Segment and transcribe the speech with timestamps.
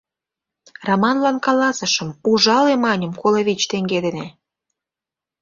[0.87, 4.27] Раманлан каласышым: ужале, маньым, коло вич теҥге дене...